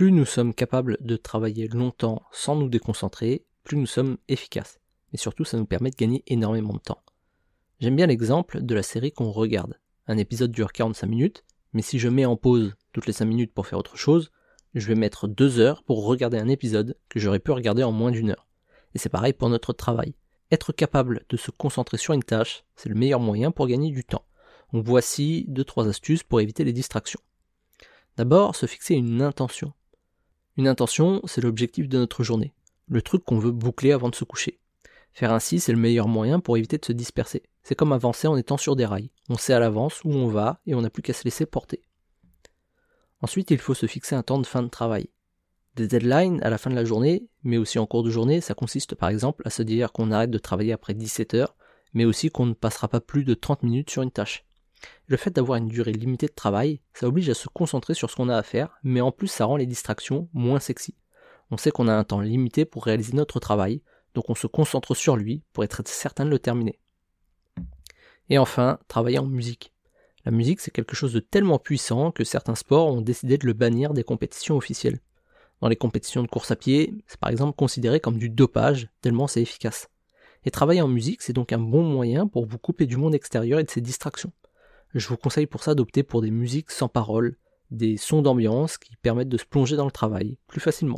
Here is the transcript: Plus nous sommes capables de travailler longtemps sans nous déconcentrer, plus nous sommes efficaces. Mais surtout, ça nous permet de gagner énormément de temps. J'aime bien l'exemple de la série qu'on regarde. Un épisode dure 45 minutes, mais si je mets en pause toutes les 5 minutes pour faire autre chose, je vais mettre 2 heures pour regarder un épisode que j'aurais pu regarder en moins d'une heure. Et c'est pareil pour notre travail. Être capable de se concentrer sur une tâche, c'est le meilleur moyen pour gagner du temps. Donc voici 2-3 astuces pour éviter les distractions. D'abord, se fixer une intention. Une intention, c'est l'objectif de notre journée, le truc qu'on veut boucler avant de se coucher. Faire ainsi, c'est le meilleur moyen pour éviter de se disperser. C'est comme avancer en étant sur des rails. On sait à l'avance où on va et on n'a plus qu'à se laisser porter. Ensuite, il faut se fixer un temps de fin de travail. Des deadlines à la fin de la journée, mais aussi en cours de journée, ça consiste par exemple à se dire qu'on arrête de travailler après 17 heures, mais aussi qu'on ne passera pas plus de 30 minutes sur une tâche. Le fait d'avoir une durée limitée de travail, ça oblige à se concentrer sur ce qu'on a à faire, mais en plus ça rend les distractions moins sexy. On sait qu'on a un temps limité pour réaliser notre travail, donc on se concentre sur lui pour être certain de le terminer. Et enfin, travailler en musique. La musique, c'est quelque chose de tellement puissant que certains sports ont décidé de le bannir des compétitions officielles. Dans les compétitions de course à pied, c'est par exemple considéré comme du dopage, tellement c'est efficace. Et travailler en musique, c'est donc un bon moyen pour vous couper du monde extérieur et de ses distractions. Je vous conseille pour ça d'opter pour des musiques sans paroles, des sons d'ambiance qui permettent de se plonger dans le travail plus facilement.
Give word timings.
Plus 0.00 0.12
nous 0.12 0.24
sommes 0.24 0.54
capables 0.54 0.96
de 1.02 1.16
travailler 1.18 1.68
longtemps 1.68 2.22
sans 2.32 2.56
nous 2.56 2.70
déconcentrer, 2.70 3.44
plus 3.64 3.76
nous 3.76 3.84
sommes 3.84 4.16
efficaces. 4.28 4.80
Mais 5.12 5.18
surtout, 5.18 5.44
ça 5.44 5.58
nous 5.58 5.66
permet 5.66 5.90
de 5.90 5.96
gagner 5.96 6.22
énormément 6.26 6.72
de 6.72 6.78
temps. 6.78 7.02
J'aime 7.80 7.96
bien 7.96 8.06
l'exemple 8.06 8.62
de 8.62 8.74
la 8.74 8.82
série 8.82 9.12
qu'on 9.12 9.30
regarde. 9.30 9.78
Un 10.06 10.16
épisode 10.16 10.52
dure 10.52 10.72
45 10.72 11.06
minutes, 11.06 11.44
mais 11.74 11.82
si 11.82 11.98
je 11.98 12.08
mets 12.08 12.24
en 12.24 12.36
pause 12.36 12.76
toutes 12.92 13.04
les 13.04 13.12
5 13.12 13.26
minutes 13.26 13.52
pour 13.52 13.66
faire 13.66 13.78
autre 13.78 13.98
chose, 13.98 14.30
je 14.74 14.86
vais 14.86 14.94
mettre 14.94 15.28
2 15.28 15.58
heures 15.58 15.82
pour 15.82 16.06
regarder 16.06 16.38
un 16.38 16.48
épisode 16.48 16.96
que 17.10 17.20
j'aurais 17.20 17.38
pu 17.38 17.50
regarder 17.50 17.82
en 17.82 17.92
moins 17.92 18.10
d'une 18.10 18.30
heure. 18.30 18.48
Et 18.94 18.98
c'est 18.98 19.10
pareil 19.10 19.34
pour 19.34 19.50
notre 19.50 19.74
travail. 19.74 20.14
Être 20.50 20.72
capable 20.72 21.26
de 21.28 21.36
se 21.36 21.50
concentrer 21.50 21.98
sur 21.98 22.14
une 22.14 22.24
tâche, 22.24 22.64
c'est 22.74 22.88
le 22.88 22.94
meilleur 22.94 23.20
moyen 23.20 23.50
pour 23.50 23.66
gagner 23.66 23.90
du 23.90 24.04
temps. 24.04 24.24
Donc 24.72 24.86
voici 24.86 25.44
2-3 25.50 25.90
astuces 25.90 26.22
pour 26.22 26.40
éviter 26.40 26.64
les 26.64 26.72
distractions. 26.72 27.20
D'abord, 28.16 28.56
se 28.56 28.64
fixer 28.64 28.94
une 28.94 29.20
intention. 29.20 29.74
Une 30.60 30.68
intention, 30.68 31.22
c'est 31.24 31.40
l'objectif 31.40 31.88
de 31.88 31.96
notre 31.96 32.22
journée, 32.22 32.52
le 32.86 33.00
truc 33.00 33.24
qu'on 33.24 33.38
veut 33.38 33.50
boucler 33.50 33.92
avant 33.92 34.10
de 34.10 34.14
se 34.14 34.24
coucher. 34.24 34.60
Faire 35.14 35.32
ainsi, 35.32 35.58
c'est 35.58 35.72
le 35.72 35.78
meilleur 35.78 36.06
moyen 36.06 36.38
pour 36.38 36.58
éviter 36.58 36.76
de 36.76 36.84
se 36.84 36.92
disperser. 36.92 37.44
C'est 37.62 37.74
comme 37.74 37.94
avancer 37.94 38.28
en 38.28 38.36
étant 38.36 38.58
sur 38.58 38.76
des 38.76 38.84
rails. 38.84 39.08
On 39.30 39.38
sait 39.38 39.54
à 39.54 39.58
l'avance 39.58 40.04
où 40.04 40.12
on 40.12 40.28
va 40.28 40.60
et 40.66 40.74
on 40.74 40.82
n'a 40.82 40.90
plus 40.90 41.00
qu'à 41.00 41.14
se 41.14 41.24
laisser 41.24 41.46
porter. 41.46 41.82
Ensuite, 43.22 43.50
il 43.50 43.56
faut 43.56 43.72
se 43.72 43.86
fixer 43.86 44.14
un 44.14 44.22
temps 44.22 44.38
de 44.38 44.44
fin 44.44 44.62
de 44.62 44.68
travail. 44.68 45.08
Des 45.76 45.88
deadlines 45.88 46.42
à 46.42 46.50
la 46.50 46.58
fin 46.58 46.68
de 46.68 46.76
la 46.76 46.84
journée, 46.84 47.26
mais 47.42 47.56
aussi 47.56 47.78
en 47.78 47.86
cours 47.86 48.02
de 48.02 48.10
journée, 48.10 48.42
ça 48.42 48.52
consiste 48.52 48.94
par 48.94 49.08
exemple 49.08 49.40
à 49.46 49.50
se 49.50 49.62
dire 49.62 49.92
qu'on 49.92 50.10
arrête 50.10 50.30
de 50.30 50.36
travailler 50.36 50.74
après 50.74 50.92
17 50.92 51.32
heures, 51.32 51.56
mais 51.94 52.04
aussi 52.04 52.28
qu'on 52.28 52.44
ne 52.44 52.52
passera 52.52 52.86
pas 52.86 53.00
plus 53.00 53.24
de 53.24 53.32
30 53.32 53.62
minutes 53.62 53.88
sur 53.88 54.02
une 54.02 54.10
tâche. 54.10 54.44
Le 55.06 55.16
fait 55.16 55.30
d'avoir 55.30 55.58
une 55.58 55.68
durée 55.68 55.92
limitée 55.92 56.26
de 56.26 56.32
travail, 56.32 56.80
ça 56.94 57.06
oblige 57.06 57.28
à 57.28 57.34
se 57.34 57.48
concentrer 57.48 57.94
sur 57.94 58.10
ce 58.10 58.16
qu'on 58.16 58.28
a 58.28 58.36
à 58.36 58.42
faire, 58.42 58.78
mais 58.82 59.00
en 59.00 59.12
plus 59.12 59.28
ça 59.28 59.44
rend 59.44 59.56
les 59.56 59.66
distractions 59.66 60.28
moins 60.32 60.60
sexy. 60.60 60.94
On 61.50 61.56
sait 61.56 61.70
qu'on 61.70 61.88
a 61.88 61.94
un 61.94 62.04
temps 62.04 62.20
limité 62.20 62.64
pour 62.64 62.84
réaliser 62.84 63.14
notre 63.14 63.40
travail, 63.40 63.82
donc 64.14 64.30
on 64.30 64.34
se 64.34 64.46
concentre 64.46 64.94
sur 64.94 65.16
lui 65.16 65.42
pour 65.52 65.64
être 65.64 65.82
certain 65.86 66.24
de 66.24 66.30
le 66.30 66.38
terminer. 66.38 66.78
Et 68.28 68.38
enfin, 68.38 68.78
travailler 68.88 69.18
en 69.18 69.26
musique. 69.26 69.72
La 70.24 70.30
musique, 70.30 70.60
c'est 70.60 70.70
quelque 70.70 70.94
chose 70.94 71.12
de 71.12 71.20
tellement 71.20 71.58
puissant 71.58 72.12
que 72.12 72.24
certains 72.24 72.54
sports 72.54 72.86
ont 72.86 73.00
décidé 73.00 73.38
de 73.38 73.46
le 73.46 73.52
bannir 73.52 73.94
des 73.94 74.04
compétitions 74.04 74.56
officielles. 74.56 75.00
Dans 75.60 75.68
les 75.68 75.76
compétitions 75.76 76.22
de 76.22 76.28
course 76.28 76.50
à 76.50 76.56
pied, 76.56 76.94
c'est 77.06 77.18
par 77.18 77.30
exemple 77.30 77.56
considéré 77.56 78.00
comme 78.00 78.18
du 78.18 78.30
dopage, 78.30 78.88
tellement 79.00 79.26
c'est 79.26 79.42
efficace. 79.42 79.88
Et 80.44 80.50
travailler 80.50 80.80
en 80.80 80.88
musique, 80.88 81.22
c'est 81.22 81.32
donc 81.32 81.52
un 81.52 81.58
bon 81.58 81.82
moyen 81.82 82.26
pour 82.26 82.46
vous 82.46 82.58
couper 82.58 82.86
du 82.86 82.96
monde 82.96 83.14
extérieur 83.14 83.60
et 83.60 83.64
de 83.64 83.70
ses 83.70 83.80
distractions. 83.80 84.32
Je 84.94 85.06
vous 85.08 85.16
conseille 85.16 85.46
pour 85.46 85.62
ça 85.62 85.74
d'opter 85.74 86.02
pour 86.02 86.20
des 86.20 86.30
musiques 86.30 86.70
sans 86.70 86.88
paroles, 86.88 87.36
des 87.70 87.96
sons 87.96 88.22
d'ambiance 88.22 88.76
qui 88.76 88.96
permettent 88.96 89.28
de 89.28 89.38
se 89.38 89.44
plonger 89.44 89.76
dans 89.76 89.84
le 89.84 89.92
travail 89.92 90.36
plus 90.48 90.60
facilement. 90.60 90.88